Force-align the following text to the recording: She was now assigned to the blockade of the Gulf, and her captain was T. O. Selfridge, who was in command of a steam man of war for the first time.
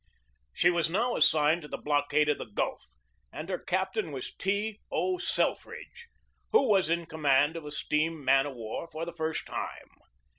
She 0.51 0.71
was 0.71 0.89
now 0.89 1.15
assigned 1.15 1.61
to 1.61 1.67
the 1.67 1.77
blockade 1.77 2.27
of 2.27 2.39
the 2.39 2.47
Gulf, 2.49 2.87
and 3.31 3.47
her 3.49 3.59
captain 3.59 4.11
was 4.11 4.33
T. 4.33 4.79
O. 4.91 5.19
Selfridge, 5.19 6.07
who 6.51 6.63
was 6.67 6.89
in 6.89 7.05
command 7.05 7.55
of 7.55 7.65
a 7.67 7.71
steam 7.71 8.25
man 8.25 8.47
of 8.47 8.55
war 8.55 8.87
for 8.87 9.05
the 9.05 9.13
first 9.13 9.45
time. 9.45 9.91